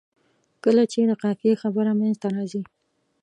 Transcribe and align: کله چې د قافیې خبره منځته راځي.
کله 0.63 0.83
چې 0.91 0.99
د 1.09 1.11
قافیې 1.23 1.53
خبره 1.63 1.91
منځته 1.99 2.27
راځي. 2.35 2.61